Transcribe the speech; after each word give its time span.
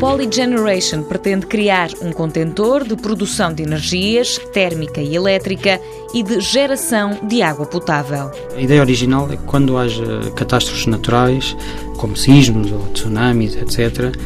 Polygeneration 0.00 1.02
pretende 1.02 1.44
criar 1.44 1.90
um 2.00 2.10
contentor 2.10 2.84
de 2.84 2.96
produção 2.96 3.52
de 3.52 3.62
energias 3.62 4.38
térmica 4.50 4.98
e 4.98 5.14
elétrica 5.14 5.78
e 6.14 6.22
de 6.22 6.40
geração 6.40 7.18
de 7.28 7.42
água 7.42 7.66
potável. 7.66 8.30
A 8.56 8.60
ideia 8.62 8.80
original 8.80 9.30
é 9.30 9.36
que 9.36 9.42
quando 9.42 9.76
haja 9.76 10.22
catástrofes 10.34 10.86
naturais, 10.86 11.54
como 11.98 12.16
sismos 12.16 12.72
ou 12.72 12.80
tsunamis, 12.94 13.54
etc., 13.56 14.16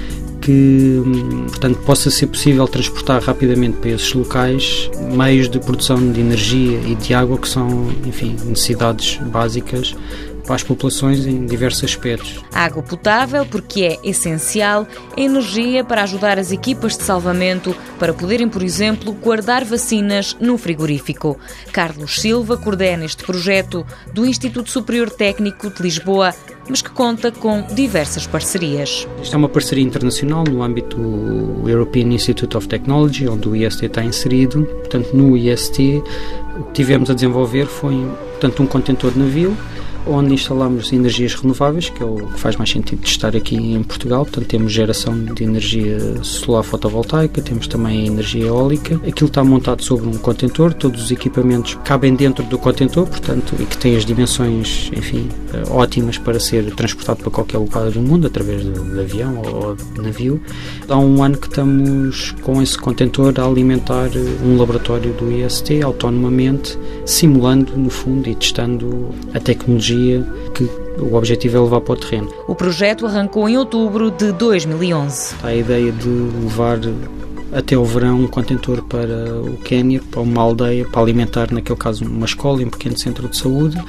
que 0.45 1.03
portanto, 1.49 1.79
possa 1.87 2.11
ser 2.11 2.27
possível 2.27 2.69
transportar 2.69 3.23
rapidamente 3.23 3.79
para 3.79 3.91
esses 3.91 4.13
locais 4.13 4.91
meios 5.17 5.49
de 5.49 5.59
produção 5.59 6.13
de 6.13 6.21
energia 6.21 6.79
e 6.81 6.95
de 6.95 7.15
água 7.15 7.39
que 7.39 7.49
são, 7.49 7.91
enfim, 8.05 8.37
necessidades 8.45 9.17
básicas 9.17 9.97
para 10.45 10.57
as 10.57 10.63
populações 10.63 11.27
em 11.27 11.47
diversos 11.47 11.85
aspectos. 11.85 12.45
Água 12.53 12.83
potável, 12.83 13.47
porque 13.47 13.83
é 13.83 13.99
essencial, 14.05 14.87
energia 15.17 15.83
para 15.83 16.03
ajudar 16.03 16.39
as 16.39 16.53
equipas 16.53 16.97
de 16.97 17.05
salvamento 17.05 17.75
para 17.99 18.13
poderem, 18.13 18.49
por 18.49 18.63
exemplo, 18.63 19.13
guardar 19.13 19.65
vacinas 19.65 20.37
no 20.39 20.59
frigorífico. 20.59 21.39
Carlos 21.73 22.21
Silva 22.21 22.59
coordena 22.59 23.07
este 23.07 23.25
projeto 23.25 23.87
do 24.13 24.27
Instituto 24.27 24.71
Superior 24.71 25.09
Técnico 25.09 25.71
de 25.71 25.83
Lisboa, 25.83 26.35
mas 26.69 26.83
que 26.83 26.91
conta 26.91 27.31
com 27.31 27.63
diversas 27.75 28.27
parcerias. 28.27 29.07
Isto 29.23 29.35
é 29.35 29.37
uma 29.37 29.49
parceria 29.49 29.85
internacional 29.85 30.45
no 30.45 30.63
âmbito 30.63 30.97
do 30.97 31.69
European 31.69 32.07
Institute 32.13 32.57
of 32.57 32.69
Technology, 32.69 33.29
onde 33.29 33.49
o 33.49 33.57
IST 33.57 33.87
está 33.87 34.03
inserido. 34.03 34.65
Portanto, 34.65 35.15
no 35.15 35.37
IST, 35.37 36.03
o 36.59 36.65
que 36.65 36.73
tivemos 36.73 37.11
a 37.11 37.15
desenvolver 37.15 37.67
foi 37.67 37.95
portanto, 38.33 38.63
um 38.63 38.67
contentor 38.67 39.13
de 39.13 39.19
navio 39.19 39.57
onde 40.07 40.35
instalamos 40.35 40.93
energias 40.93 41.35
renováveis, 41.35 41.89
que 41.89 42.03
é 42.03 42.07
o 42.07 42.27
que 42.27 42.39
faz 42.39 42.57
mais 42.57 42.71
sentido 42.71 43.01
de 43.01 43.09
estar 43.09 43.35
aqui 43.37 43.57
em 43.57 43.83
Portugal. 43.83 44.25
Portanto, 44.25 44.47
temos 44.47 44.73
geração 44.73 45.19
de 45.25 45.45
energia 45.45 45.99
solar 46.23 46.63
fotovoltaica, 46.63 47.41
temos 47.41 47.67
também 47.67 48.07
energia 48.07 48.47
eólica. 48.47 48.97
Aquilo 49.07 49.29
está 49.29 49.43
montado 49.43 49.83
sobre 49.83 50.09
um 50.09 50.19
contentor, 50.19 50.75
todos 50.75 51.05
os 51.05 51.11
equipamentos 51.11 51.79
cabem 51.85 52.15
dentro 52.15 52.45
do 52.45 52.59
contentor, 52.59 53.07
portanto, 53.07 53.55
e 53.59 53.65
que 53.65 53.79
tem 53.79 53.97
as 53.97 54.05
dimensões, 54.05 54.91
enfim, 54.97 55.29
eh, 55.53 55.63
ótimas 55.71 56.19
para 56.19 56.39
ser 56.39 56.75
transportado 56.75 57.21
para 57.21 57.31
qualquer 57.31 57.59
lugar 57.59 57.91
do 57.91 58.01
mundo, 58.01 58.27
através 58.27 58.63
de, 58.63 58.73
de 58.73 59.01
avião 59.01 59.41
ou 59.43 59.75
de 59.75 60.01
navio. 60.01 60.41
Há 60.89 60.99
um 60.99 61.23
ano 61.23 61.39
que 61.39 61.49
estamos 61.49 62.33
com 62.43 62.61
esse 62.61 62.77
contentor 62.79 63.35
a 63.39 63.45
alimentar 63.45 64.09
eh, 64.15 64.45
um 64.45 64.57
laboratório 64.59 65.13
do 65.15 65.31
IST 65.31 65.83
autonomamente, 65.83 66.79
simulando, 67.07 67.77
no 67.77 67.91
fundo, 67.91 68.29
e 68.29 68.35
testando 68.35 69.09
a 69.33 69.41
tecnologia 69.41 69.94
que 70.55 70.65
o 70.99 71.15
objetivo 71.15 71.57
é 71.57 71.61
levar 71.61 71.81
para 71.81 71.95
o 71.95 71.97
terreno. 71.97 72.33
O 72.47 72.55
projeto 72.55 73.07
arrancou 73.07 73.49
em 73.49 73.57
outubro 73.57 74.11
de 74.11 74.33
2011. 74.33 75.35
Há 75.43 75.49
a 75.49 75.55
ideia 75.55 75.93
de 75.93 76.09
levar 76.09 76.79
até 77.55 77.79
o 77.79 77.85
verão 77.85 78.23
um 78.23 78.27
contentor 78.27 78.83
para 78.83 79.33
o 79.41 79.57
Quênia, 79.59 80.03
para 80.11 80.21
uma 80.21 80.43
aldeia, 80.43 80.85
para 80.85 81.01
alimentar, 81.01 81.53
naquele 81.53 81.79
caso, 81.79 82.05
uma 82.05 82.27
escola 82.27 82.61
e 82.61 82.65
um 82.65 82.71
pequeno 82.71 82.99
centro 82.99 83.29
de 83.29 83.37
saúde. 83.37 83.81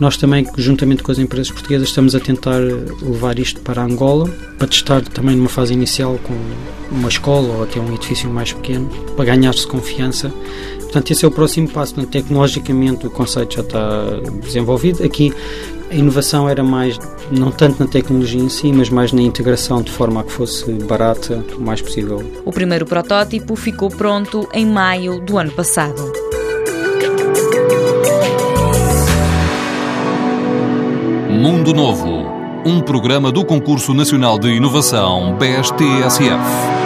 Nós 0.00 0.16
também, 0.16 0.46
juntamente 0.56 1.02
com 1.02 1.12
as 1.12 1.18
empresas 1.18 1.50
portuguesas, 1.50 1.88
estamos 1.88 2.14
a 2.14 2.20
tentar 2.20 2.60
levar 3.02 3.38
isto 3.38 3.60
para 3.60 3.82
Angola, 3.82 4.28
para 4.58 4.66
testar 4.66 5.02
também 5.02 5.36
numa 5.36 5.50
fase 5.50 5.74
inicial 5.74 6.18
com 6.24 6.34
uma 6.90 7.08
escola 7.08 7.56
ou 7.56 7.62
até 7.62 7.78
um 7.78 7.94
edifício 7.94 8.28
mais 8.30 8.52
pequeno, 8.54 8.88
para 9.14 9.26
ganhar-se 9.26 9.66
confiança 9.66 10.32
Portanto, 10.90 11.12
esse 11.12 11.24
é 11.24 11.28
o 11.28 11.30
próximo 11.30 11.68
passo. 11.68 11.94
Portanto, 11.94 12.12
tecnologicamente 12.12 13.06
o 13.06 13.10
conceito 13.10 13.54
já 13.54 13.60
está 13.60 13.80
desenvolvido. 14.42 15.04
Aqui 15.04 15.32
a 15.88 15.94
inovação 15.94 16.48
era 16.48 16.64
mais, 16.64 16.98
não 17.30 17.52
tanto 17.52 17.78
na 17.78 17.88
tecnologia 17.88 18.40
em 18.40 18.48
si, 18.48 18.72
mas 18.72 18.90
mais 18.90 19.12
na 19.12 19.22
integração 19.22 19.82
de 19.82 19.90
forma 19.90 20.20
a 20.20 20.24
que 20.24 20.32
fosse 20.32 20.70
barata 20.72 21.44
o 21.56 21.60
mais 21.60 21.80
possível. 21.80 22.20
O 22.44 22.50
primeiro 22.50 22.86
protótipo 22.86 23.54
ficou 23.54 23.88
pronto 23.88 24.48
em 24.52 24.66
maio 24.66 25.20
do 25.20 25.38
ano 25.38 25.52
passado. 25.52 26.12
Mundo 31.30 31.72
Novo, 31.72 32.26
um 32.66 32.80
programa 32.80 33.30
do 33.30 33.44
Concurso 33.44 33.94
Nacional 33.94 34.40
de 34.40 34.48
Inovação 34.48 35.36
BSTSF. 35.38 36.79